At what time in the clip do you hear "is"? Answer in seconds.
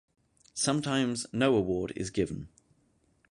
1.95-2.09